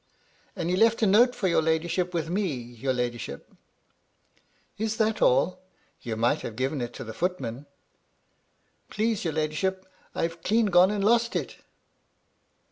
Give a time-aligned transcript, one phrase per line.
[0.55, 3.53] ''"And he left a note for your ladyship with me, your ladyship."
[4.79, 5.59] "Is that all?
[6.01, 7.67] You might have given it to the footman.""
[8.89, 9.85] Please your ladyship,
[10.15, 11.57] I've clean gone and lost it."